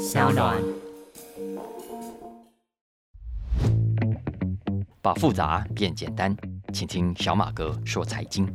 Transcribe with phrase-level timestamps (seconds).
[0.00, 0.56] 小暖。
[5.02, 6.34] 把复杂变简单，
[6.72, 8.48] 请听小马哥说财经。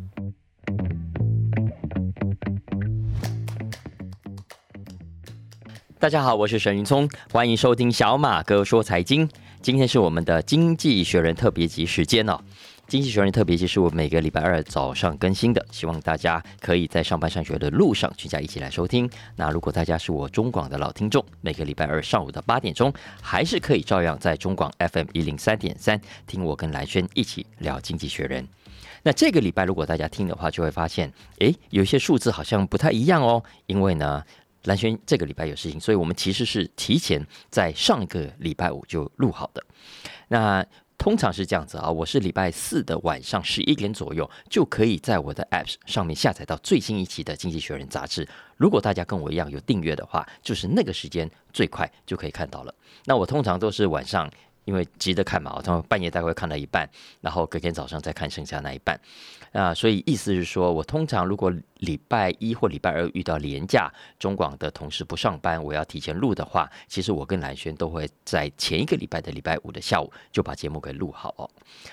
[6.00, 9.30] 大家好，我是沈云聪，欢迎收听小马哥说财经。
[9.62, 12.34] 今天是我们的《经济学人》特别集时间哦。
[12.88, 19.10] 《经济学人》特别集是我每个礼拜二早上更新的，希望大家可以在上班上学的路上全家一起来收听。
[19.36, 28.44] 那如果大家是我中广的老听众，每个礼拜二上午的八点钟，还是可以照样在中广 FM 一零三点三听我跟蓝轩一起聊《经济学人》。
[29.02, 34.24] 那这个礼拜如果大家听的话，就会发现，诶，有些数字好像不太一样哦，因为呢。
[34.66, 39.64] 蓝轩这个礼拜有事情，所以我们其实是提前在上个礼拜五就录好的。
[40.30, 40.66] 那
[41.06, 48.28] 通常是这样子啊，我是礼拜四的晚上十一点左右就可以在我的 App 上面下载到最新一期的《经济学人》杂志。
[48.58, 52.74] 如果大家跟我一样有订阅的话，就是那个时间最快就可以看到了。
[53.04, 54.28] 那我通常都是晚上。
[54.66, 56.90] 因为急着看嘛，我他们半夜大概会看到一半，
[57.22, 59.00] 然后隔天早上再看剩下那一半，
[59.54, 71.50] 啊，所以意思是说，我通常如果礼拜一或礼拜二遇到连假，中广的同事不上班，我要提前录的话，其实我跟蓝轩都会在前一个礼拜的礼拜五的下午就把节目给录好哦。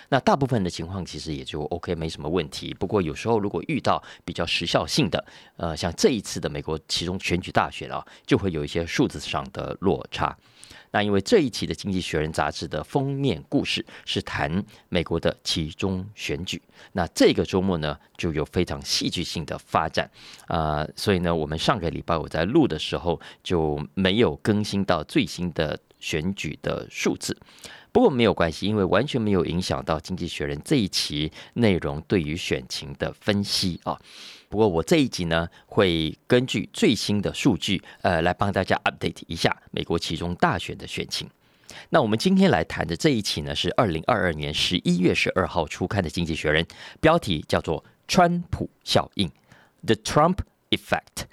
[0.08, 2.72] 那大部分的情况其实也就 OK，没什么问题。
[2.74, 5.22] 不过有时候如果遇到比较时效性的，
[5.56, 10.34] 呃，像这一次的美国其中选举大选啊，就会有一些数字上的落差。
[10.92, 16.62] 那因为这一期的《经济学人》杂志的封面故事是谈美国的其中选举，
[16.92, 20.08] 那这个周末呢就有非常戏剧性的发展
[20.46, 27.36] 啊，所以呢，我们上个礼拜我在录的时候就没有更新到最新的选举的数字，
[27.90, 33.98] 不过没有关系，因为完全没有影响到《经济学人》这一期内容对于选情的分析啊。
[34.52, 41.26] 不过我这一集呢，会根据最新的数据，呃，来帮大家 update 一下美国其中大选的选情。
[41.88, 46.62] 那我们今天来谈的这一期呢，是二零二二年十一月十二号初刊的《经济学人》，
[47.00, 49.30] 标题叫做“川普效应
[49.86, 51.24] ”（The Trump Effect）。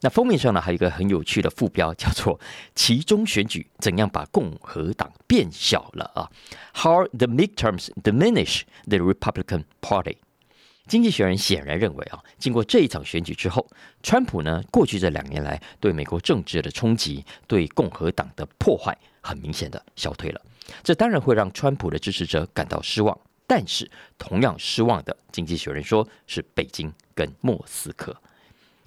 [0.00, 2.40] 那封面上呢，还有一个很有趣的副标，叫做
[2.74, 6.28] “其中选举怎样把共和党变小了”啊
[6.74, 10.16] ？How the midterms diminish the Republican Party。
[10.86, 13.66] 经济学人显然认为啊，经过这一场选举之后，
[14.02, 20.40] 川普呢过去这两年来对美国政治的冲击、对共和党的破坏，很明显的消退了。
[20.82, 28.14] 这当然会让川普的支持者感到失望，但是同样失望的，经济学人说是北京跟莫斯科，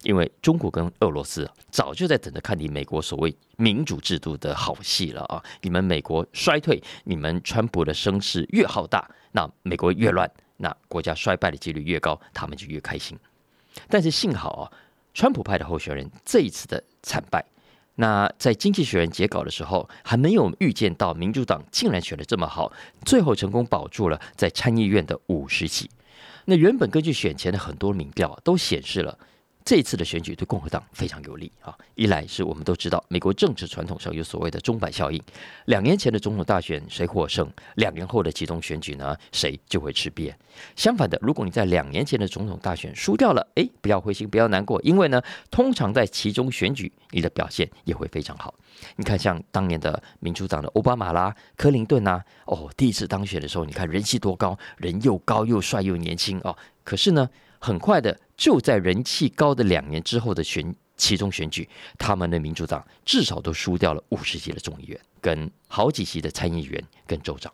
[0.02, 5.42] 因为中国跟俄罗斯早就在等着看你美国所谓民主制度的好戏了啊！
[5.60, 10.30] 你们美国衰退，你们川普的声势越浩大，那美国越乱。
[10.62, 13.18] 那国家衰败的几率越高，他们就越开心。
[13.88, 14.72] 但是幸好啊，
[15.14, 17.42] 川普派的候选人这一次的惨败，
[17.94, 22.70] 那在经济学人截稿的时候，还没有预见到民主党竟然选的这么好，
[23.06, 25.88] 最后成功保住了在参议院的五十席。
[26.44, 29.18] 那原本根据选前的很多民调都显示了。
[29.64, 31.76] 这一次的选举对共和党非常有利啊！
[31.94, 35.22] 一来是我们都知道，美国政治传统上有所谓的钟摆效应，
[35.66, 40.32] 两年前的总统大选谁获胜，两年后的集中选举呢，谁就会吃瘪。
[40.74, 48.54] 相反的，如果你在两年前的总统大选输掉了，哎，不要灰心，不要难过，因为呢，通常在其中选举你的表现也会非常好。
[48.96, 56.56] 你看，像当年的民主党的奥巴马啦、克林顿呐，哦，第一次当选的时候，你看人气多高，人又高又帅又年轻哦。
[56.82, 57.28] 可是呢，
[57.58, 58.18] 很快的。
[58.40, 61.68] 就在人气高的两年之后的选其中选举，
[61.98, 67.52] 他们的民主党至少都输掉了五十席的众议员，跟好几席的参议员跟州长。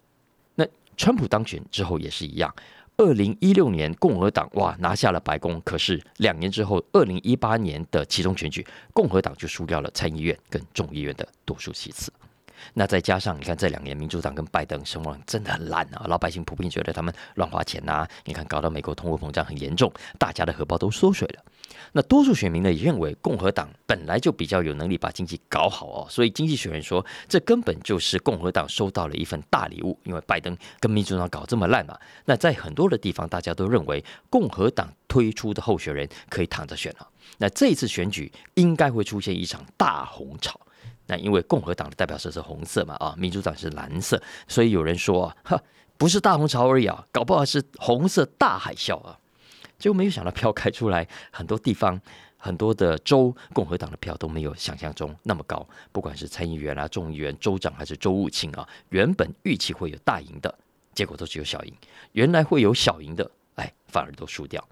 [0.55, 0.65] 那
[0.97, 2.55] 川普当选之后也是一样，
[2.99, 12.13] 二零一六年共和党哇拿下了白宫，可是两年之后，二零一八年的其中选举，共和党就输掉了参议院跟众议院的多数席次。
[12.75, 21.43] 那再加上你看这两年民主党跟拜登声望真的很烂啊，老百姓普遍觉得他们乱花钱呐，你看搞到美国通货膨胀很严重，大家的荷包都缩水了。
[21.93, 31.99] 那多数选民呢也认为共和党本来就比较有能力把经济搞好哦，所以经济学人说这根本就是共和党收到了一份大礼物，因为拜登跟民主党搞这么烂嘛。
[32.25, 37.09] 那在很多的地方大家都认为共和党推出的候选人可以躺着选了，
[37.39, 40.61] 那这一次选举应该会出现一场大红潮。
[41.07, 45.61] 那因为共和党的代表色是红色嘛，啊，民主党是蓝色，所以有人说，哈，
[45.97, 49.19] 不是大红潮而已啊，搞不好是红色大海啸啊。
[49.79, 52.01] 结果没有想到票开出来，很多地方
[52.39, 60.53] 很多的州共和党的票都没有想象中那么高，不管是参议员啊、众议员、州长还是州务卿啊，原本预期会有大赢的，
[60.95, 61.73] 结果都只有小赢；
[62.13, 64.67] 原来会有小赢的，哎，反而都输掉。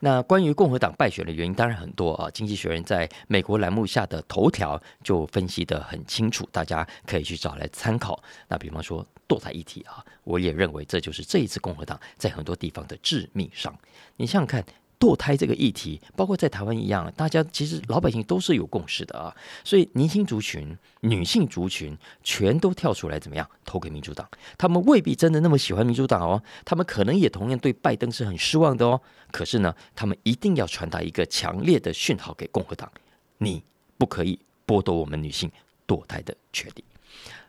[0.00, 2.30] 那关于共和党败选的原因，当然很多啊。
[2.30, 8.22] 经济学人在美国栏目下的头条就分析得很清楚，大家可以去找来参考。
[8.48, 13.76] 那比方说堕胎议题啊，我也认为这就是这一次共和党在很多地方的致命伤。
[14.16, 14.64] 你想想看。
[14.98, 19.34] 堕胎这个议题，包括在台湾一样，大家其实老百姓都是有共识的啊。
[19.62, 24.28] 所以年轻族群、女性族群全都跳出来，怎么样投给民主党？
[24.56, 29.00] 他们未必真的那么喜欢民主党哦，他们可能也同样对拜登是很失望的哦。
[29.30, 32.90] 可是呢，他们一定要传达一个强烈的讯号给共和党：
[33.38, 33.62] 你
[33.96, 35.50] 不可以剥夺我们女性
[35.86, 36.84] 堕胎的权利。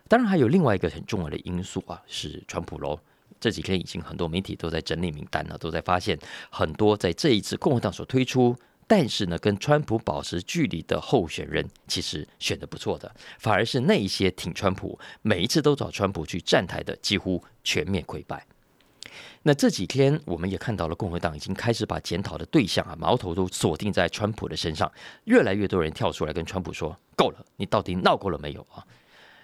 [0.06, 2.98] 当然，还有另外一个很重要的因素啊，是川普喽。
[3.40, 6.18] 这几天已经很多媒体都在整理名单了，都在发现
[6.50, 8.54] 很多在这一次共和党所推出，
[8.86, 18.46] 但是呢跟川普保持距离的候选人，其实选的不错的，反而是那一些挺川普，每一次都找川普去站台的，几乎全面溃败。
[19.42, 24.92] 那这几天我们也看到了，共和党已经开始把检讨的对象啊矛头都锁定在川普的身上，
[25.24, 28.84] 越来越多人跳出来跟川普说：“够了，你到底闹够了没有啊？”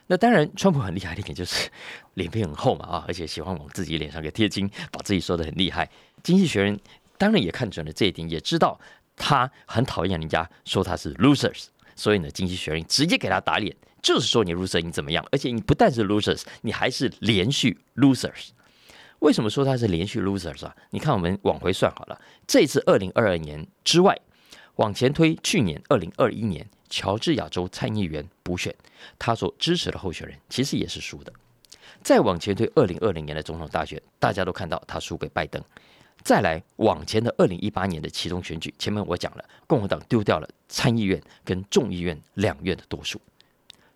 [0.08, 1.68] 那当然，川普很厉害的一点就是
[2.14, 5.90] 脸皮很厚嘛啊，而且喜欢往自己脸上给贴金，把自己说的很厉害。
[6.22, 6.78] 经济学人
[7.18, 8.78] 当然也看准了这一点，也知道
[9.16, 11.64] 他很讨厌人家说他是 losers，
[11.96, 15.26] 所以呢，经济学人直接给他打脸，就是说你 loser 你怎么样？
[15.32, 18.50] 而且你不但是 losers，你还是连续 losers。
[19.18, 20.76] 为什么说他是连续 losers 啊？
[20.90, 24.16] 你看我们往回算好了，这次二零二二年之外，
[24.76, 26.68] 往前推去年二零二一年。
[26.88, 28.74] 乔治亚州参议员补选，
[29.18, 31.32] 他所支持的候选人其实也是输的。
[32.02, 35.62] 再往前推，二零二零年的总统大选，大家都看到他输给拜登。
[36.22, 43.20] 再来往前的二零一八年的其中选举，前面我讲了，共和党丢掉了参议院跟众议院两院的多数。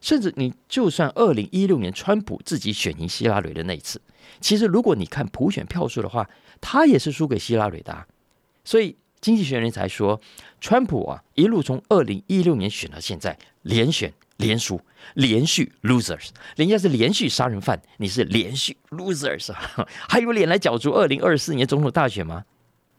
[0.01, 4.01] 甚至你就算二零一六年川普自己选赢希拉蕊的那一次，
[4.41, 6.29] 其实如果你看普选票数的话，
[6.61, 8.07] 他也是输给希拉蕊的。
[8.65, 8.97] 所以。
[9.21, 10.19] 经济学人才说，
[10.61, 14.81] 川普啊，一路从二零一六年选到现在，连选连输，
[15.15, 16.29] 连续 losers。
[16.57, 19.53] 人家是连续杀人犯，你是连续 losers，
[20.09, 22.45] 还有脸来角逐二零二四年总统大选吗？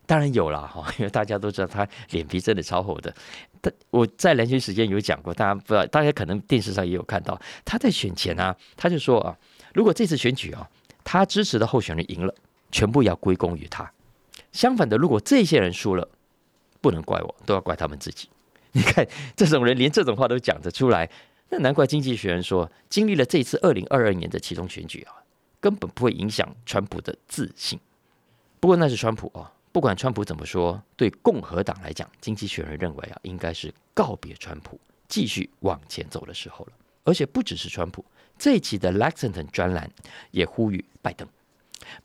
[0.07, 3.13] 当然有了哈， 因为大家都知道他脸皮真的超厚的。
[3.61, 9.37] 但我在连续时间有讲过，大家不知道，大家可能电视上也有看到，他在选前啊，他就说啊，
[9.73, 10.67] 如果这次选举啊，
[11.03, 12.33] 他支持的候选人赢了，
[12.71, 13.89] 全部要归功于他。
[14.51, 16.09] 相反的，如果这些人输了，
[16.81, 18.27] 不能怪我，都要怪他们自己。
[18.73, 21.09] 你看，这种人连这种话都讲得出来，
[21.49, 25.13] 那难怪经济学人说，经历了这次二零二二年的其中选举啊，
[25.59, 27.77] 根本不会影响川普的自信。
[28.59, 34.79] 不过那是川普啊，不管川普怎么说，对共和党来讲，经济学人认为啊，应该是告别川普，
[35.09, 36.71] 继续往前走的时候了。
[37.03, 38.05] 而且不只是川普，
[38.37, 39.91] 这一期的 Lexington 专栏
[40.31, 41.27] 也呼吁拜登。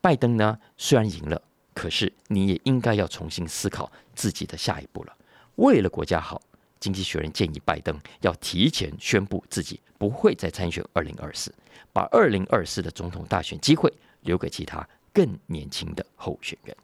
[0.01, 1.41] 拜登呢，虽然赢了。
[1.75, 5.17] 可是，你也应该要重新思考自己的下一步了。
[5.57, 6.43] 为了国家好，
[6.81, 11.55] 经济学人建议拜登要提前宣布自己不会再参选二零二四，
[11.93, 13.93] 把二零二四的总统大选机会
[14.23, 16.77] 留给其他更年轻的候选人。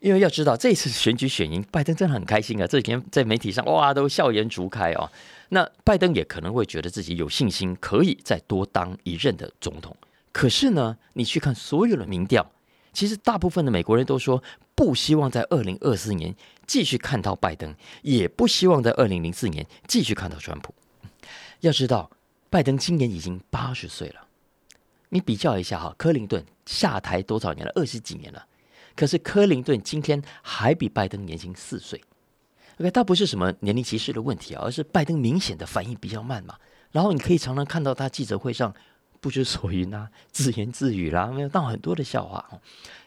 [0.00, 2.66] 因为要知道，这次选举选赢拜登真的很开心啊！
[2.68, 5.10] 这几天在媒体上哇，都笑颜逐开哦。
[5.48, 9.96] 那拜登也可能会觉得自己有信心可以再多当一任的总统。
[10.30, 12.48] 可是呢，你去看所有的民调。
[12.92, 14.40] 其实，大部分的美国人都说
[14.78, 20.72] 不希望在二零二四年继续看到拜登，也不希望在二零零四年继续看到川普。
[21.58, 22.08] 要知道，
[22.48, 24.28] 拜登今年已经八十岁了。
[25.08, 27.72] 你比较一下哈，克林顿下台多少年了？
[27.74, 28.46] 二十几年了。
[28.94, 32.00] 可是，克林顿今天还比拜登年轻四岁。
[32.78, 36.54] OK，倒不是什么年龄歧视的问题啊，而是拜登明显的反应比较慢嘛。
[36.92, 38.72] 然后，你可以常常看到他记者会上。
[39.20, 42.48] 不知所云啊，自言自语啦，没有闹很多的笑话。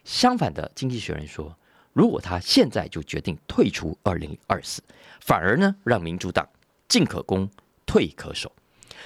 [0.04, 1.58] 相反的，经济学人说，
[1.94, 4.82] 如果他现在就决定退出二零二四，
[5.20, 6.48] 反而呢，让民主党
[6.88, 7.50] 进可攻，
[7.86, 8.52] 退可守。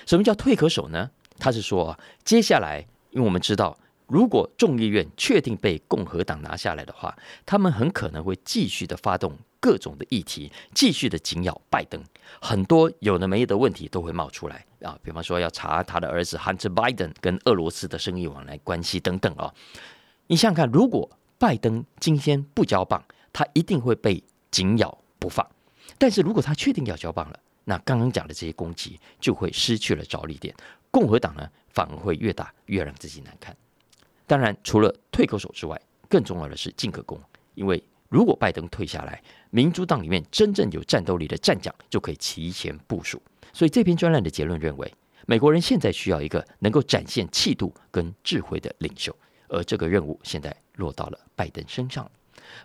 [0.05, 1.09] 什么叫退可守呢？
[1.39, 3.77] 他是说，接下来，因为我们知道，
[4.07, 9.37] 如果众议院确定被共和党拿下来的话，他们很可能会继续的发动。
[9.57, 11.99] 各种的议题继续的紧咬拜登，
[12.39, 19.51] 很多有的没的问题都会冒出来啊，比方说要查他的儿子 Hunter Biden 跟俄罗斯的生意往来关系等等啊。
[20.27, 25.45] 你想想看，如果拜登今天不交棒，他一定会被紧咬不放；
[25.97, 30.55] 但是如果他确定要交棒了，那刚刚讲的这些攻击就会失去了着力点，
[30.91, 33.55] 共和党呢反而会越打越让自己难看。
[34.27, 37.19] 当然，除了退口手之外，更重要的是进可攻，
[37.53, 37.83] 因为。
[38.07, 43.21] 如果拜登退下来，民主党里面真正有战斗力的战将就可以提前部署。
[43.51, 44.93] 所以这篇专栏的结论认为，
[45.25, 49.13] 美国人现在需要一个能够展现气度跟智慧的领袖，
[49.47, 52.09] 而这个任务现在落到了拜登身上。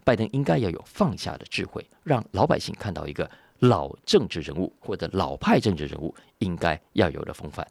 [0.05, 3.29] 拜登应该要有放下的智慧，让老百姓看到一个
[3.61, 7.67] 老政治人物或者老派政治人物应该要有的风范。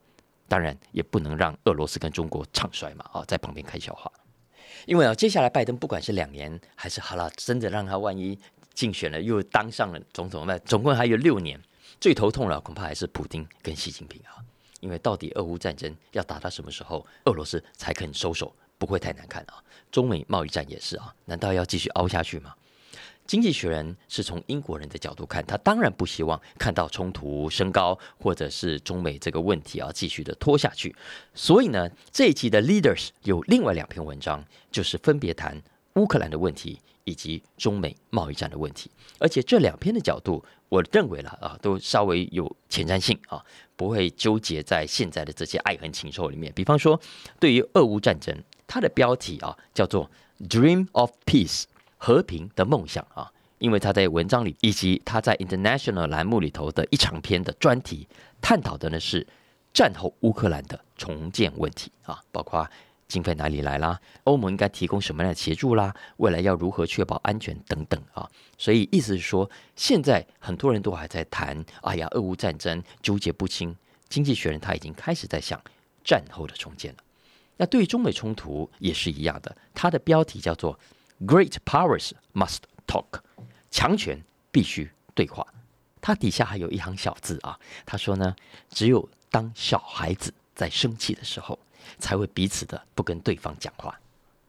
[0.48, 4.12] 当然，也不能让俄罗斯跟中国唱衰嘛，啊，在旁边开笑话。
[4.88, 8.38] 因为啊，接下来拜登不管是两年还是好了，真的让他万一
[8.74, 11.62] 竞选了又当上了总统，那总共还有六年，
[12.02, 14.42] 最头痛了，恐怕还是普京跟习近平啊。
[14.80, 18.52] 因为到底俄乌战争要打到什么时候，俄罗斯才肯收手？
[18.80, 19.62] 不会太难看啊。
[19.92, 22.56] 中美贸易战也是啊，难道要继续凹下去吗？
[23.28, 30.96] 经济学人是从英国人的角度看，他当然不希望看到冲突升高，或者是中美这个问题啊继续的拖下去。
[31.36, 35.62] 所以呢，这一期的 Leaders 有另外两篇文章，就是分别谈
[35.94, 38.90] 乌克兰的问题以及中美贸易战的问题。
[39.20, 43.46] 而且这两篇的角度，我认为了啊，都稍微有前瞻性啊，
[43.76, 46.52] 不会纠结在现在的这些爱恨情仇里面。
[46.56, 47.00] 比方说，
[47.40, 48.36] 对于俄乌战争，
[48.70, 50.10] 它的标题啊叫做
[50.48, 51.66] Dream of Peace。
[52.02, 58.08] 和平的梦想啊，因为他在文章里以及他在 International 栏目里头的一长篇的专题，
[58.40, 59.28] 探讨的呢是
[59.74, 62.66] 战后乌克兰的重建问题啊，包括
[63.10, 68.26] 经费哪里来啦，欧盟应该提供什么样的协助啦，未来要如何确保安全等等啊，
[68.58, 73.76] 所以意思是说，现在很多人都还在谈，哎呀，俄乌战争纠结不清，
[74.08, 75.62] 经济学人他已经开始在想
[76.02, 77.00] 战后的重建了。
[77.60, 80.80] 那对于中美冲突也是一样的，它的标题叫做。
[81.28, 83.20] Great powers must talk，
[83.70, 85.46] 强权必须对话。
[86.00, 88.34] 它底下还有一行小字啊，他说呢，
[88.70, 91.60] 只有当小孩子在生气的时候，
[91.98, 94.00] 才会彼此的不跟对方讲话。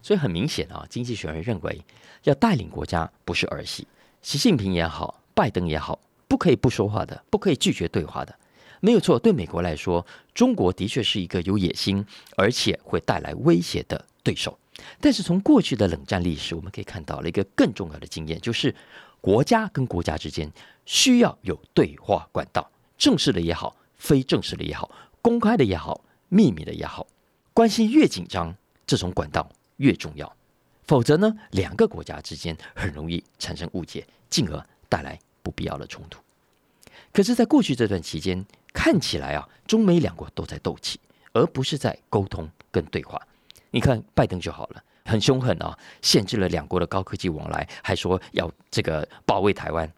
[0.00, 1.84] 所以很明显啊，经济学人认为，
[2.22, 3.84] 要带领国家不是儿戏。
[4.22, 5.98] 习近平也好，拜登也好，
[6.28, 8.32] 不可以不说话的，不可以拒绝对话的，
[8.80, 9.18] 没有错。
[9.18, 12.04] 对美国来说，中国的确是一个有野心，
[12.36, 14.58] 而且会带来威胁的对手。
[15.00, 18.74] 但是从过去的冷战历史，我们可以看到了一个更重要的经验，就是
[19.20, 20.50] 国家跟国家之间
[20.86, 27.06] 需要有对话管道，正式的也好，非正式的也好，公开的也好，秘密的也好，
[27.52, 28.56] 关系越紧张，
[28.86, 30.34] 这种管道越重要。
[30.86, 36.18] 否则呢，两个国家之间很容易产生误解，进而带来不必要的冲突。
[37.12, 40.98] 可是，在过去这段期间，看起来啊，中美两国都在斗气，
[41.32, 43.20] 而不是在沟通跟对话。
[43.70, 49.90] 你看拜登就好了，很凶狠啊，限制了两国的高科技往来，还说要这个保卫台湾。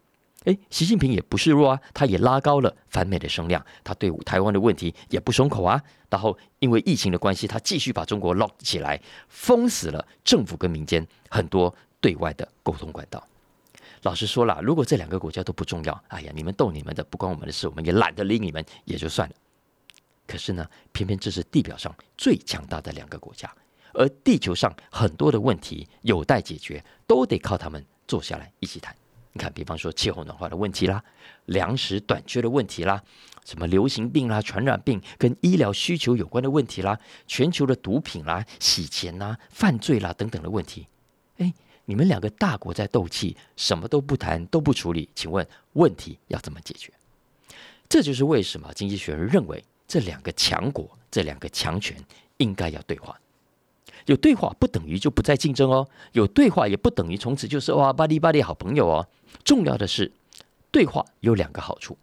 [0.45, 5.81] 哎，习近平也不示弱啊，他也拉高了反美的声量，他对台湾的问题也不松口啊。
[6.09, 13.25] 然后因为疫情的关系，他继续把中国 lock 起来，封死了政府跟民间很多对外的沟通管道。
[14.03, 19.35] 老实说了，如果这两个国家都不重要，哎呀，你们斗你们的，不关我们的事，我们也懒得理你们，也就算了。
[20.27, 23.51] 可是呢，偏偏这是地表上最强大的两个国家。
[23.93, 28.95] 而地球上很多的问题有待解决，都得靠他们坐下来一起谈。
[29.31, 31.03] 你看，比方说气候暖化的问题啦，
[31.45, 33.01] 粮食短缺的问题啦，
[33.45, 40.87] 什么流行病啦、传染病跟医疗需求有关的问题啦，全球的毒品啦、洗钱啦、犯罪啦等等的问题。
[41.37, 41.53] 哎，
[41.85, 46.91] 你们两个大国在斗气，什么都不谈，都不处理，请问问题要怎么解决？
[47.89, 51.97] 这就是为什么经济学人认为这两个强国、这两个强权
[52.37, 53.19] 应该要对话。
[54.05, 59.07] 有对话不等于就不再竞争哦，有对话也不等于从此就是哇巴黎巴黎好朋友哦。
[59.43, 60.11] 重要的是，
[60.71, 61.97] 对话有两个好处：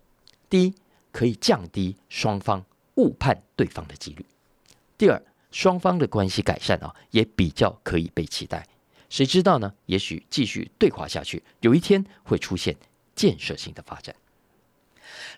[0.48, 0.74] 第一，
[1.12, 4.24] 可以降低双方误判对方的几率；
[4.96, 8.66] 第二，双方的关系改善啊，也比较可以被期待。
[9.10, 9.74] 谁知道呢？
[9.86, 12.74] 也许继续对话下去，有一天会出现
[13.14, 14.14] 建设性的发展。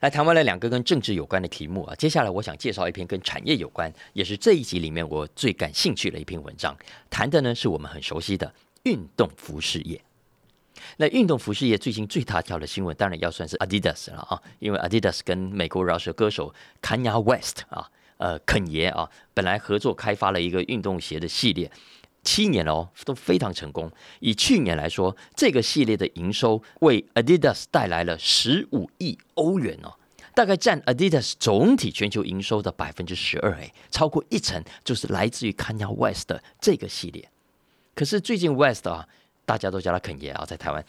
[0.00, 6.76] 来谈完了两个跟政治有关的题目啊，接下来我想介绍一篇跟产业有关，也是这一集里面我最感兴趣的一篇文章。
[7.08, 8.52] 谈的呢是我们很熟悉的
[8.82, 10.00] 运动服饰业。
[10.98, 16.52] 那运动服饰业最近最大条的新闻，当然要算是 Adidas 了啊，因为 Adidas 跟美国饶舌歌手
[16.82, 17.88] Kanye West 啊，
[18.18, 21.70] 呃，肯爷啊，本来合作开发了一个运动鞋的系列。
[22.22, 23.90] 七年哦，都非常成功。
[24.20, 29.92] 以去年来说，这个系列的营收为 Adidas 带来了十五亿欧元哦，
[30.34, 37.28] 大概占 Adidas 总体全球营收的百分之十二哎，超过一成就是来自于 Kanye West 的这个系列。
[37.94, 39.06] 可是最近 West 啊，
[39.44, 40.84] 大家都叫他肯爷啊，在台湾，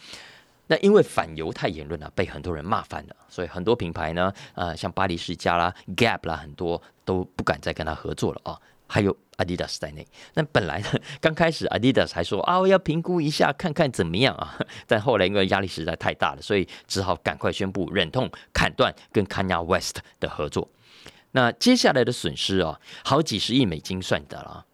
[0.68, 8.58] 那因为反犹太言论啊，被很多人骂翻了，所以很多品牌呢，呃，像巴黎世家啦、Gap 啦，很多都不敢再跟他合作了啊。
[8.86, 10.88] 还有 Adidas 在内，那本来呢，
[11.20, 14.58] 刚开始 Adidas 还说啊，我要评估一下，看看怎么样啊。
[14.86, 20.68] 但后来因为压力实在太大了，所以只好赶快宣布忍痛砍断跟 Kanye West 的合作。
[21.32, 24.66] 那接下来的损失啊，好几十亿美金算的了。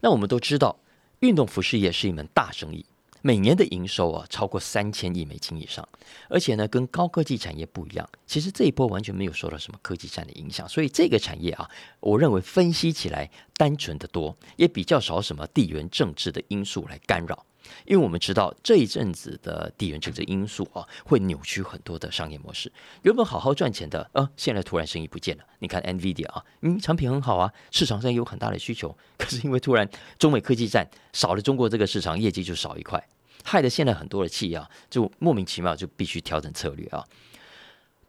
[0.00, 0.80] 那我们都知道，
[1.20, 2.84] 运动服饰业是一门大生意，
[3.22, 5.86] 每年的营收啊超过三千亿美金以上，
[6.28, 11.68] 而且呢跟高科技产业不一样，其实这一波完全没有受到什么科技战的影响，所以这个产业啊，
[12.00, 17.44] 我认为分析起来单纯的多，也比较少什么地缘政治的因素来干扰。
[17.86, 22.72] 因为我们知道这一阵子的地缘政治因素啊，会扭曲很多的商业模式。
[23.02, 25.44] 原本好好赚钱的，呃，现在突然生意不见了。
[25.58, 29.88] 你看 NVIDIA 啊，嗯，产品很好啊，市场上有很大的需求，可是因为突然
[30.18, 33.02] 中美科技战少了中国这个市场，业绩就少一块，
[33.44, 37.04] 害得现在很多的企业啊，就莫名其妙就必须调整策略啊。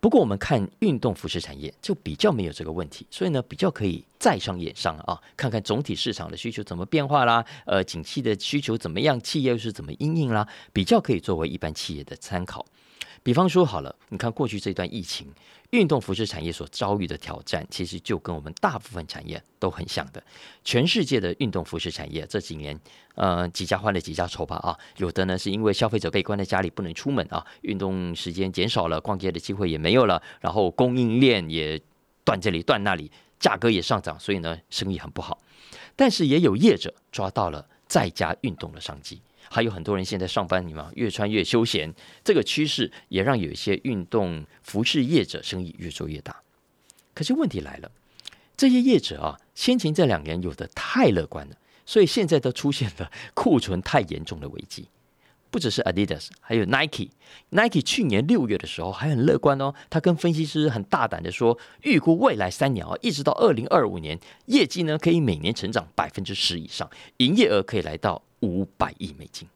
[0.01, 12.65] 不过我们看运动服饰产业就比较没有这个问题，所以呢比较可以再上眼上啊，看看总体市场的需求怎么变化啦，呃，景气的需求怎么样，企业又是怎么应应啦，比较可以作为一般企业的参考。
[13.23, 15.27] 比方说好了，你看过去这段疫情。
[15.71, 20.21] 运动服饰产业所遭遇的挑战，其实就跟我们大部分产业都很像的。
[20.65, 22.77] 全世界的运动服饰产业这几年，
[23.15, 24.77] 呃，几家欢乐几家愁吧啊。
[24.97, 31.81] 有的呢是因为消费者被关在家里不能出门啊，运动时间减少了，逛街的机会也没有了，然后供应链也
[32.25, 33.09] 断这里断那里，
[33.39, 35.39] 价格也上涨，所以呢生意很不好。
[35.95, 39.21] 但是也有业者抓到了在家运动的商机。
[39.53, 41.93] 还有很多人现在上班，你嘛越穿越休闲，
[42.23, 46.41] 这个趋势也让有一些运动服饰业者生意越做越大。
[47.13, 47.91] 可是问题来了，
[48.55, 54.87] 这些业者啊，先前这两年有的太乐观了，所以现在都出现了 库存太严重的危机。
[55.49, 57.09] 不只是 Adidas，还有 Nike。
[57.49, 68.23] Nike 去年六月的时候还很乐观哦，他跟分析师很大胆的说，预估未来三年啊，一直到二零二五年，业绩呢可以每年成长百分之十以上，营业额可以来到。
[68.41, 69.47] 五百亿美金，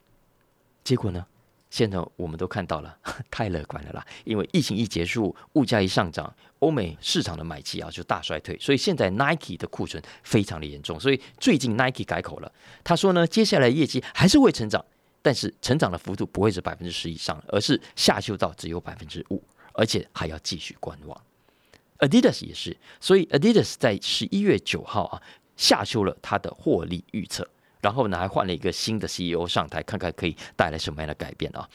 [0.83, 1.25] 结果呢？
[1.71, 2.97] 现在我们都看到了，
[3.29, 4.07] 太乐观了啦！
[4.23, 10.97] 因为疫情一结束，物价一上涨，欧美市场的买气啊就大衰退，所以现在 Nike 的库存非常的严重。
[10.97, 12.49] 所以最近 Nike 改口了，
[12.81, 14.85] 他说呢，接下来业绩还是会成长，
[15.21, 21.21] 但是成长的幅度不会是百分之十以上，而是下修到只有百分之五，而且还要继续观望。
[21.97, 25.21] Adidas 也是，所以 Adidas 在十一月九号啊
[25.57, 27.45] 下修了它的获利预测。
[27.81, 31.69] 然后呢，还换了一个新的 CEO 上台，看看可以带来什么样的改变啊？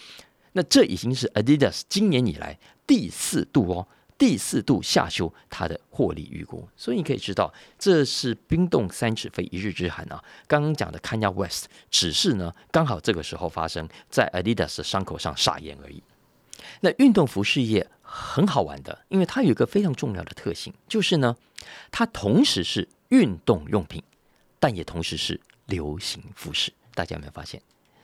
[0.52, 3.86] 那这已经是 Adidas 今年以来第四度哦，
[4.18, 6.68] 第四度下修它的获利预估。
[6.76, 10.20] 所以你可以知道，这是冰冻三尺非一日之寒啊。
[10.48, 16.02] 刚刚讲的 Kanye West 只是呢，刚好这个时候发生在 Adidas 的伤口上撒盐而已。
[16.80, 21.36] 那运动服饰业很好玩的，因为它有一个非常重要的特性，就是呢，
[21.92, 24.02] 它同时是运动用品，
[24.58, 25.40] 但也同时是。
[25.70, 27.62] 流行服饰，大家有没有发现？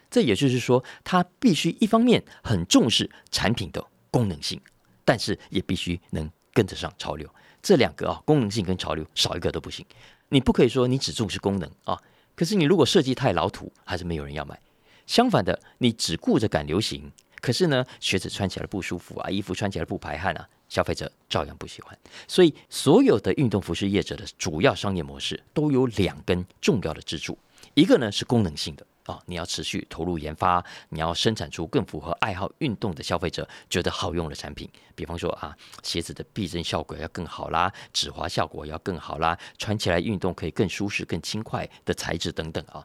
[0.08, 4.58] 这也就是说，它必须一方面很重视产品的功能性，
[5.04, 7.28] 但是也必须能跟得上潮流。
[7.60, 9.84] 这两个啊，功能性跟潮流少一个都不行。
[10.28, 12.00] 你不可以说你只重视功能啊，
[12.36, 14.58] 可是你如果设计太老土，还是没有人要买。
[15.06, 21.98] 相反的，你只顾着赶流行，可是呢，鞋子穿起来不舒服啊，衣服穿起来不排汗啊，消费者照样不喜欢。
[22.28, 27.36] 所以，所有的运动服饰业者的主要商业模式都有两根重要的支柱。
[27.76, 34.66] 一个呢是功能性的啊，你要持续投入研发，你要生产出更符合爱好运动的消费者觉得好用的产品。
[34.94, 42.82] 比方说啊，鞋子的避震效果要更好啦，止滑效果要更好啦，穿起来运动可以更舒适、更轻快的材质等等啊。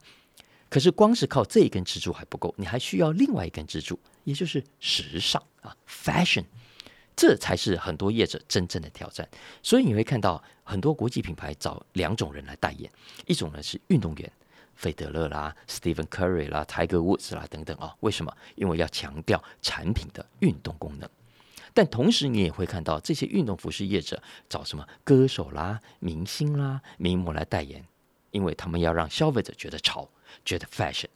[0.67, 6.43] 可是光是靠这一根支柱还不够，你还需要另外一根支柱，也就是时尚啊，fashion，
[7.15, 9.25] 这才是很多业者真正的挑战。
[9.63, 12.91] 所以你会看到很多国际品牌找两种人来代言，
[13.25, 14.29] 一种呢是运动员。
[14.75, 18.35] 费德勒啦、Stephen Curry 啦、Tiger Woods 啦等等啊，为什么？
[18.55, 21.09] 因为要强调产品的运动功能。
[21.73, 27.85] 但同时，你也会看到这些运动服饰业者找什么歌手啦、明星啦、名模来代言，
[28.31, 30.09] 因为他们要让消费者觉得潮、
[30.43, 31.07] 觉得 fashion。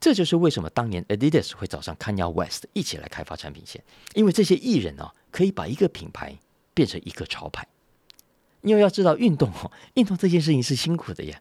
[0.00, 3.82] 这就是为什么当年 Adidas 会找上 Kanye West 一起来开发产品线，
[4.14, 6.38] 因为这些艺人哦，可以把一个品牌
[6.72, 7.66] 变成一个潮牌。
[8.62, 11.40] 因为要知道，运动哦，运动这件事情是辛苦的呀。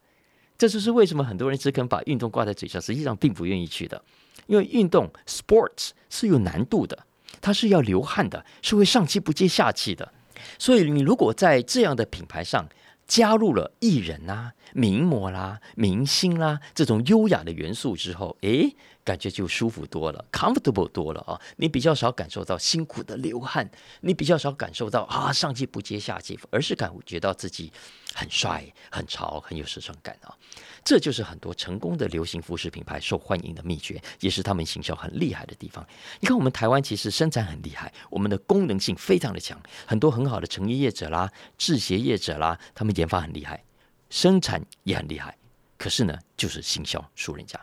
[0.57, 4.01] 这就是为什么很多人只肯把运动挂在嘴上，实际上并不愿意去的。
[4.47, 7.05] 因为运动 sports 是有难度的，
[7.41, 10.11] 它是要流汗的，是会上气不接下气的。
[10.57, 12.67] 所以你如果在这样的品牌上
[13.07, 18.75] 加入了艺人啦、名模啦、明星啦这种优雅的元素之后，诶。
[19.07, 21.39] 感觉就舒服多了，comfortable 多了啊！
[21.55, 27.71] 你比较少感受到辛苦的流汗，你比较少感受到啊上气不接下气，而是感觉到自己
[28.13, 30.35] 很帅、很潮、很有时尚感啊！
[30.83, 35.87] 这就是很多成功的流行服饰品牌受欢迎的秘诀，也是他们行销很厉害的地方。
[36.19, 43.63] 你看，我们台湾其实生产很厉害，我们的功能性非常的强，很多很好的成衣业者啦、制鞋业者啦，他们研发很厉害，
[44.09, 45.37] 生产也很厉害，
[45.77, 47.57] 可是呢，就是行销输人家。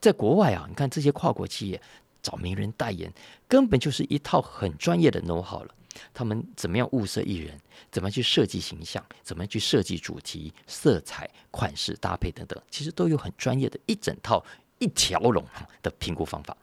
[0.00, 1.80] 在国外啊，你看这些跨国企业
[2.22, 3.12] 找名人代言，
[3.48, 5.74] 根本就是一套很专业的 know how 了。
[6.12, 7.58] 他们怎么样物色艺人，
[7.90, 14.44] 怎么去设计形象，怎么去设计主题、色彩、款式搭配等等，其实都有很专业的一整套
[14.78, 15.42] 一条龙
[15.82, 16.54] 的评估方法。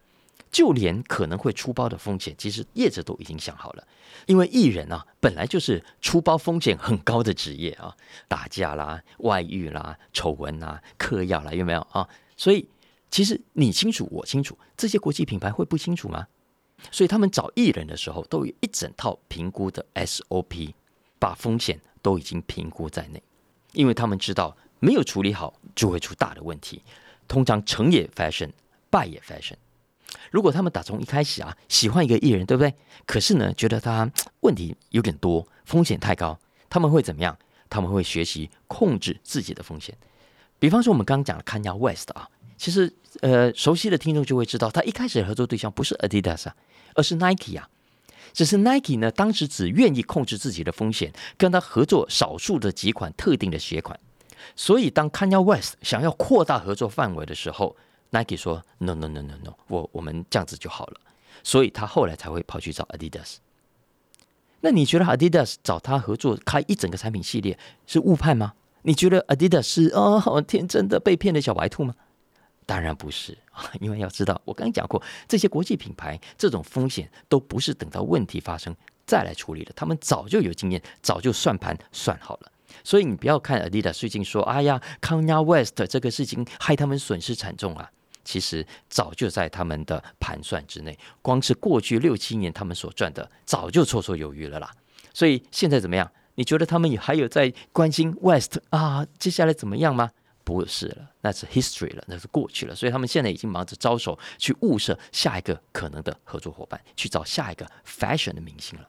[0.52, 3.88] 就连可能会出包的风险，其实业者都已经想好了。
[4.28, 12.08] 因为艺人啊，本来就是出包风险很高的职业啊，打架啦、外遇啦、丑闻啦、嗑药啦，有没有啊？
[12.38, 12.67] 所以
[13.13, 16.26] 其实你清楚，我清楚，这些国际品牌会不清楚吗？
[16.89, 20.73] 所以他们找艺人的时候，都有一整套评估的 SOP，
[21.19, 23.21] 把风险都已经评估在内。
[23.73, 26.82] 因为他们知道，没有处理好就会出大的问题。
[27.28, 28.49] 通常成也 fashion，
[28.89, 29.58] 败也 fashion。
[30.32, 32.73] 如果他们打从一开始啊喜欢一个艺人，对不对？
[33.06, 37.38] 可是呢，觉得他问题有点多，风险太高，他们会怎么样？
[37.69, 39.95] 他们会学习控制自己的风险。
[40.58, 42.28] 比方说，我们刚刚讲的 Kanye West 啊，
[42.63, 46.56] 其实呃，熟悉的听众就会知道，他一开始的合作对象不是 Adidas 啊。
[46.95, 47.67] 而是 Nike 啊，
[48.32, 53.99] 只是 Nike 呢，当时只愿意控制自己的风险，跟他合作少数的几款特定的鞋款。
[54.56, 57.76] 所以当 Kanye West 想要扩大合作范围的时候
[58.12, 61.02] ，Nike 说 No No No No No，我我们这样子就好了。
[61.43, 63.38] 所以他后来才会跑去找 Adidas。
[64.62, 68.54] 那你觉得 Adidas 找他合作开一整个产品系列是误判吗？
[68.84, 71.95] 你觉得 Adidas 是哦天真的被骗的小白兔吗？
[72.65, 82.52] 当然不是啊， 因为要知道，我刚刚讲过，这些国际品牌这种风险都不是等到问题发生再来处理的，他们早就有经验，早就算盘算好了。
[82.84, 87.89] 所以你不要看 Adidas 最近说，哎呀，Kanye West 这个事情害他们损失惨重啊，
[88.23, 90.97] 其实早就在他们的盘算之内。
[91.21, 94.71] 光是过去六七年他们所赚的，早就绰绰有余了啦。
[95.13, 96.10] 所以现在怎么样？
[96.36, 99.06] 你觉得他们也还有在关心 West 啊？
[99.19, 100.10] 接下来怎么样吗？
[100.44, 102.76] 不是了，那是 history 了，那是过去了。
[102.76, 108.88] 所以他们现在已经忙着招手去物色下一个可能的合作伙伴，去找下一个 fashion 的明星了。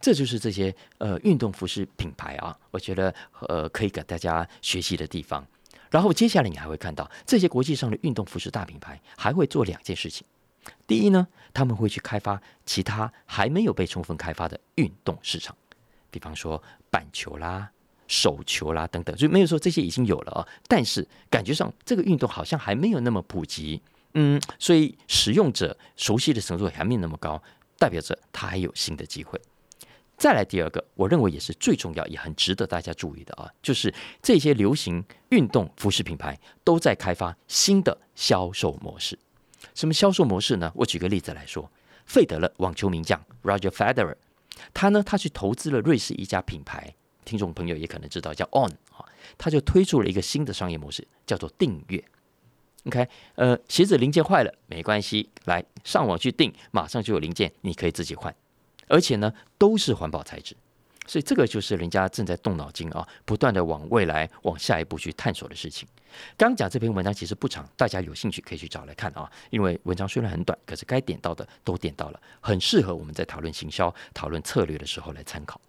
[0.00, 3.14] 这就是这些呃运动服饰品牌啊，我觉得
[3.48, 5.46] 呃可以给大家学习的地方。
[5.90, 10.26] 然后接下来你还会看到这些国际上的运动服饰大品牌还会做两件事情。
[10.86, 15.56] 第一呢，他们会去开发其他还没有被充分开发的运动市场，
[16.10, 17.70] 比方说板球啦。
[18.10, 23.80] 手球啦等等，就没有说这些已经有了啊，但是感觉上这个运动好像还没有那么普及，
[24.14, 27.40] 嗯，所以使用者熟悉的程度还没有那么高，
[27.78, 29.40] 代表着它还有新的机会。
[30.16, 39.16] 再来第二个，我认为也是最重要也很值得大家注意的啊，就是这些流行运动服饰品牌都在开发新的销售模式。
[39.72, 40.72] 什么销售模式呢？
[40.74, 41.70] 我举个例子来说，
[42.06, 44.16] 费德勒网球名将 Roger Federer，
[44.74, 46.92] 他呢，他去投资了瑞士一家品牌。
[47.24, 49.04] 听众朋友也可能知道，叫 On 啊，
[49.36, 52.02] 他就推出了一个新的商业模式，叫做订阅。
[52.86, 58.34] OK，呃，鞋子零件坏了没关系，来上网去订，马上就有零件，你可以自己换，
[58.88, 60.56] 而且呢都是环保材质，
[61.06, 65.86] 所以这个就是人家正在动脑筋啊，不断的往未来、往下一步去探索的事情。
[66.38, 75.60] 刚讲这篇文章其实不长，大家有兴趣可以去找来看啊，因为文章虽然很短，可是该点到的都点到了，很适合我们在讨论行销、讨论策略的时候来参考。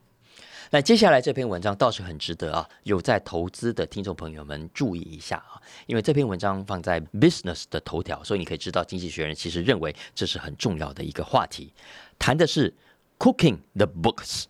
[0.73, 11.73] 那接下来这篇文章倒是很值得啊，有在投资的听众朋友们注意一下啊，因为这篇文章放在 Business 的头条，所以你可以知道，经济学人其实认为这是很重要的一个话题，
[12.17, 12.73] 谈的是
[13.19, 14.45] Cooking the books。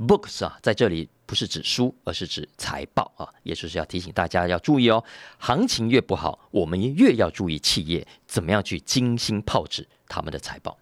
[0.00, 5.04] Books 啊，在这里不是指书，而是指财报啊，也就是要提醒大家要注意哦，
[5.38, 10.76] 行情越不好，我们越要注意企业怎么样去精心炮制他们的财报。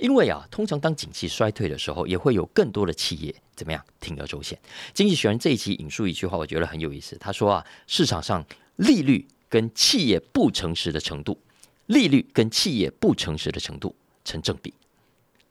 [0.00, 4.58] 因为啊，通常当景气衰退的时候，也会有更多的企业怎么样铤而走险。
[4.94, 7.16] 经济学人这一期引述一句话，我觉得很有意思。
[7.20, 8.44] 他说啊，市场上
[8.76, 11.38] 利率跟企业不诚实的程度，
[11.86, 14.72] 利率跟企业不诚实的程度成正比。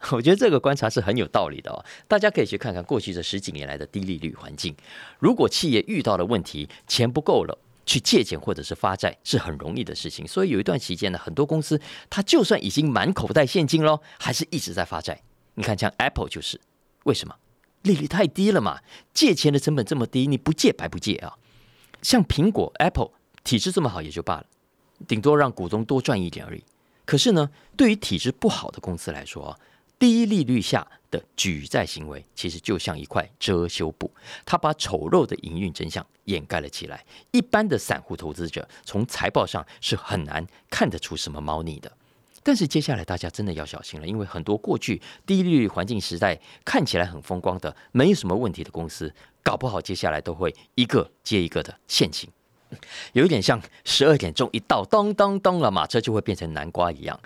[0.12, 1.86] 我觉得这个观察是很有道理的哦。
[2.08, 4.76] 大家可以去看看过去这十几年来的低利率环境，
[5.20, 7.56] 如果企业遇到了问题，钱不够了。
[7.90, 15.24] 去借钱或者是发债是很容易的事情，所以有一段期间呢，很多公司它就算已经满口袋现金喽，还是一直在发债。
[15.56, 16.62] 你看，像 Apple 就是，
[17.06, 17.36] 为什么？
[17.82, 21.34] 利率太低了嘛，借钱的成本这么低，你不借白不借啊。
[22.04, 23.10] 像苹果 Apple
[23.44, 24.46] 体质这么好也就罢了，
[25.08, 26.64] 顶多让股东多赚一点而已。
[27.06, 29.58] 可是呢，对于体质不好的公司来说啊。
[30.00, 34.10] 低利率下的举债行为，其实就像一块遮羞布，
[34.46, 37.06] 它把丑陋的营运真相掩盖了起来。
[37.32, 41.92] 一般的散户投资者从财报上是很难看得出什么猫腻的。
[42.42, 52.30] 但是接下来大家真的要小心了，因为很多过去低利率环境时代看起来很风光的、没有什么问题的公司，搞不好接下来都会一个接一个的陷阱。
[53.12, 57.20] 有一点像十二点钟一到，咚咚咚了，马车就会变成南瓜一样。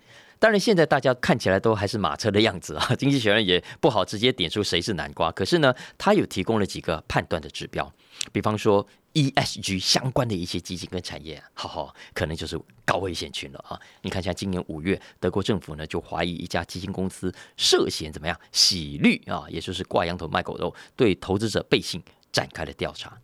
[0.43, 2.93] 当然，现在大家看起来都还是马车的样子啊。
[2.99, 7.89] 经济学人也不好直接点出谁是南瓜，可是呢，他有提供了几个判断的指标，
[8.33, 13.79] 比方说 ESG 相关的一些基金跟产业，好好可能就是高危险群了啊。
[14.01, 22.03] 你看，像今年五月，德国政府呢就怀疑一家基金公司涉嫌怎么样洗绿啊，也就是挂羊头卖狗肉，对投资者背信
[22.33, 23.17] 展开了调查。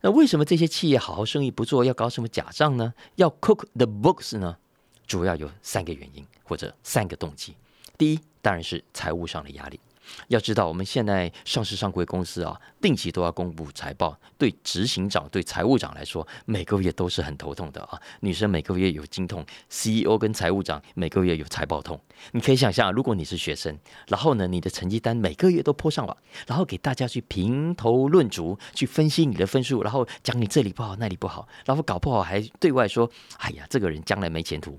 [0.00, 2.94] 那为什么这些企业好好生意不做，要搞什么假账呢？
[3.16, 4.58] 要 cook the books 呢？
[5.08, 7.54] 主要有三个原因或者三个动机。
[7.98, 9.80] 第一，当然是财务上的压力。
[10.28, 18.00] 要知道，我们现在上市上柜公司啊，定期都要公布财报，对执行长、对财务长来说，每个月都是很头痛的啊。
[18.20, 22.00] 女生每个月有经痛，CEO 跟财务长每个月有财报痛。
[22.30, 34.78] 你可以想象，如果你是学生，然后呢，你的成绩单每个月都泼上网，然后给大家去评头论足，去分析你的分数，然后讲你这里不好那里不好，然后搞不好还对外说：“哎呀，这个人将来没前途，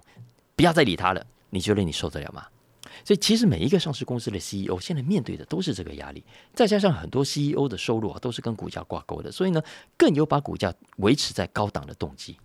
[0.55, 2.45] 不要再理他了。”你觉得你受得了吗？
[3.05, 9.61] 所以，其实每一个上市公司的 CEO 现在面对的都是这个压力，再加上很多 CEO 的收入啊都是跟股价挂钩的，所以呢，
[9.97, 12.37] 更有把股价维持在高档的动机。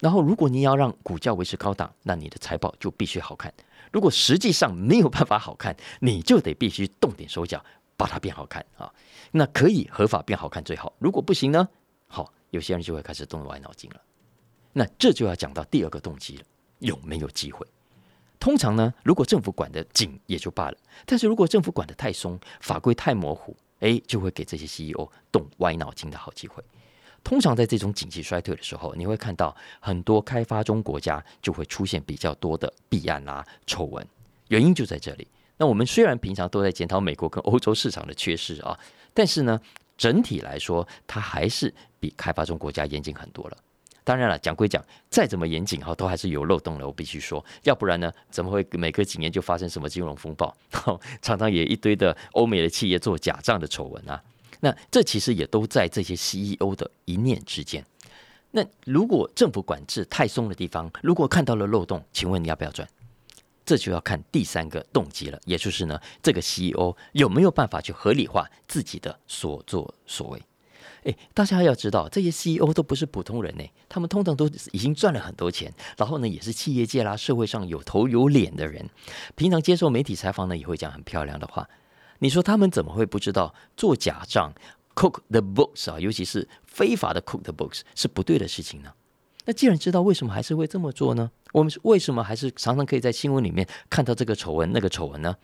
[0.00, 3.52] 然后，如果你要让股价维持高档，那你的财报就必须好看。
[3.92, 7.62] 如果实际上没有办法好看，你就得必须动点手脚
[7.96, 8.92] 把它变好看啊。
[9.30, 11.68] 那可以合法变好看最好，如果不行呢？
[12.08, 14.00] 好，有些人就会开始动歪脑筋了。
[14.72, 16.44] 那这就要讲到第二个动机了，
[16.78, 17.66] 有没有机会？
[18.40, 26.64] 通常呢，如果政府管得紧也就罢了，但是如果政府管得太松，法规太模糊，哎，就会给这些 CEO 动歪脑筋的好机会。
[27.22, 34.04] 通常在这种经济衰退的时候，你会看到很多开发中国家就会出现比较多的弊案啊、丑闻，
[34.48, 35.28] 原因就在这里。
[35.58, 38.78] 那我们虽然平常都在检讨美国跟欧洲市场的缺失啊，
[39.12, 39.60] 但是呢，
[39.98, 43.56] 整体来说，它还是比开发中国家严谨很多了。
[44.04, 46.86] 当然了，讲归讲，再怎么严谨哈，都还是有漏洞的。
[46.86, 50.54] 我必须说，要不然呢，怎么会每隔几年就发生什么金融风暴？
[51.20, 54.22] 常常也一堆的欧美的企业做假账的丑闻啊。
[54.60, 57.84] 那这其实也都在这些 CEO 的一念之间。
[58.50, 62.88] 那如果政府管制太松的地方，如果看到了漏洞，请问你要不要转？
[63.64, 70.42] 这就要看第三个动机了，也就是呢，这个 CEO 有没有办法去合理化自己的所作所为？
[71.04, 78.88] 哎，大家要知道，这些 CEO 都不是普通人呢，他们通常都已经赚了很多钱，然后呢，也是企业界啦、社会上有头有脸的人。
[79.34, 81.68] 平常接受媒体采访呢，也会讲很漂亮的话。
[82.18, 84.52] 你说他们怎么会不知道做假账、
[84.94, 88.92] cook the books 啊，尤其是非法的 cook the books 是不对的事情呢？
[89.46, 91.30] 那既然知道，为什么还是会这么做呢？
[91.52, 95.34] 我们为什么还是常常可以在新闻里面看到这个丑闻、那个丑闻呢？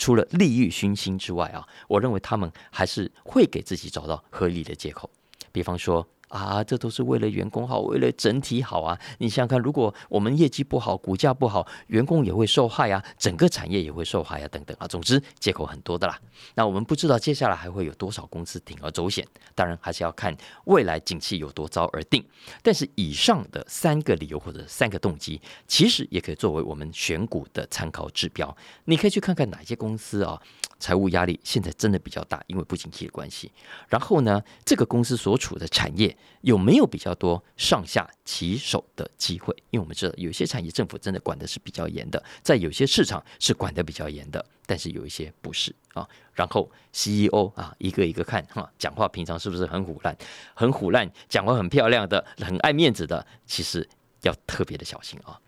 [0.00, 5.08] 除了利欲熏心之外啊，我认为他们还是会给自己找到合理的借口，
[5.52, 6.04] 比方说。
[6.30, 8.98] 啊，这都是为了员工好，为了整体好啊！
[9.18, 14.86] 你想想看，如果我们业绩不好，股价不好，员工也会受害啊，整个产业也会受害啊，等等啊。
[14.86, 16.16] 总之，借口很多的啦。
[16.54, 20.32] 那我们不知道接下来还会有多少公司铤而走险，当然还是要看
[20.66, 22.24] 未来景气有多糟而定。
[22.62, 28.56] 但是以上的三个理由或者三个动机，其实也可以作为我们选股的参考指标。
[28.84, 30.40] 你可以去看看哪些公司啊。
[30.78, 33.52] 财务压力现在真的比较大，因为不景气的关系。
[33.90, 39.54] 然后呢，这个公司所处的产业有没有比较多上下其手的机会？
[39.70, 46.08] 因为我们知道有些产业政府真的管的是比较严的，在有些市场是管的比较严的，但是有一些不是啊。
[46.34, 50.16] 然后 CEO 啊，一个一个看哈，讲话平常是不是很虎烂？
[50.54, 53.86] 很虎烂，讲话很漂亮的，很爱面子的，其实
[54.22, 55.38] 要特别的小心啊。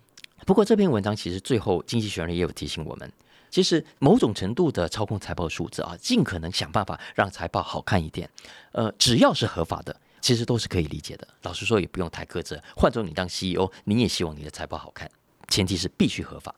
[0.44, 3.10] 不过这篇文章其实最后经济学人也有提醒我们。
[3.48, 8.28] 其实某种程度的操控财报数字啊，尽可能想办法让财报好看一点。
[8.72, 11.28] 呃，只要是合法的，其实都是可以理解的。
[11.42, 12.58] 老实说，也不用太苛责。
[12.74, 15.10] 换做你当 CEO，你也希望你的财报好看，
[15.48, 16.54] 前提是必须合法。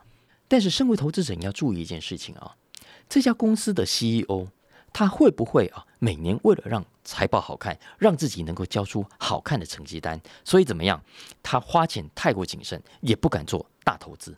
[0.47, 2.55] 但是，身为投资者，你要注意一件事情啊，
[3.09, 4.47] 这家公司的 CEO
[4.93, 11.03] 他会不会啊，每年为了让财报好看，让自己能够交出好看的成绩单，所以怎么样，
[11.43, 14.31] 他花钱太过谨慎，也不敢做大投资。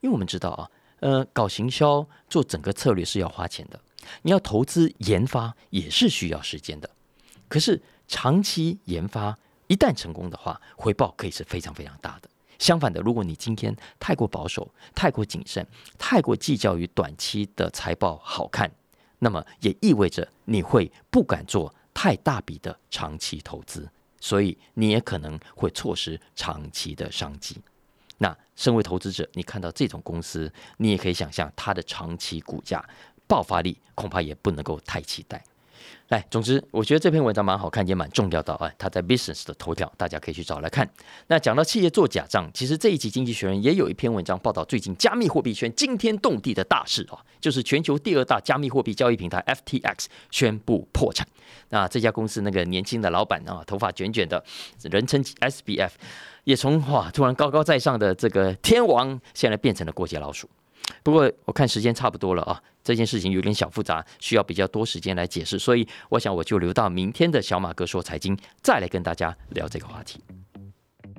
[0.00, 0.70] 因为我们知道啊。
[1.00, 3.78] 呃，搞行销做整个策略是要花钱的，
[4.22, 6.88] 你要投资研发也是需要时间的。
[7.48, 12.28] 可是长期研发一旦成功的话，回报可以是非常非常大的。
[12.58, 15.66] 相反的，如果你今天太过保守、太过谨慎、
[15.98, 18.70] 太过计较于短期的财报好看，
[19.18, 23.86] 那么也意味着你会不敢做太大笔的长期投资，
[24.20, 27.60] 所以你也可能会错失长期的商机。
[28.18, 32.82] 那身为投资者，你看到这种公司，你也可以想象它的长期股价
[33.26, 35.44] 爆发力，恐怕也不能够太期待。
[36.08, 38.70] 来，总之，我觉得这篇文章蛮好看，也蛮重要的啊。
[38.78, 40.88] 它在 Business 的头条，大家可以去找来看。
[41.26, 51.26] 那讲到企业做假账，其实这一期《经济学人》也有一篇文章报道最近加密货币圈惊天动地的大事啊，就是全球第二大加密货币交易平台 FTX 宣布破产。
[51.70, 54.40] 那这家公司那个年轻的老板啊，头发卷卷的，
[54.82, 55.90] 人称 SBF，
[56.44, 60.48] 也从哇突然高高在上的这个天王，现在变成了过街老鼠。
[61.02, 70.20] 不过我看时间差不多了啊，这件事情有点小复杂，需要比较多时间来解释，所以我想我就留到明天的小马哥说财经再来跟大家聊这个话题。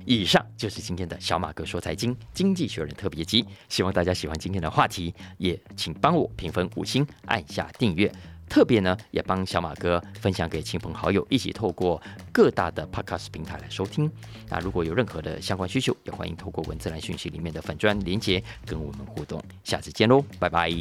[0.05, 8.09] 以上就是今天的小马哥说财经经济学人特别集，希望大家喜欢今天的话题，也请帮我评分五星，按下订阅。
[8.49, 14.11] 特别呢，也帮小马哥分享给亲朋好友，一起透过各大的 Podcast 平台来收听。
[14.49, 19.41] 那如果有任何的相关需求，也欢迎透过文字来讯息里面的粉砖连接跟我们互动。
[19.63, 20.71] 下次见喽，拜拜。